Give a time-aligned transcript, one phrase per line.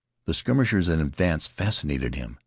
[0.25, 2.39] The skirmishers in advance fascinated him.